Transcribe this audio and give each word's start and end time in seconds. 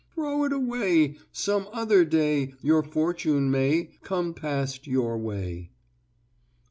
Throw 0.15 0.45
it 0.45 0.51
away; 0.51 1.17
Some 1.31 1.67
other 1.71 2.03
day 2.03 2.55
Your 2.63 2.81
fortune 2.81 3.51
may 3.51 3.91
Come 4.01 4.33
past 4.33 4.87
your 4.87 5.15
way." 5.19 5.69